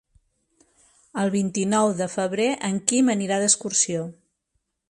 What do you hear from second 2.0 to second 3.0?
de febrer en